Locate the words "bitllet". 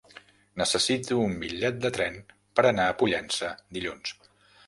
1.43-1.77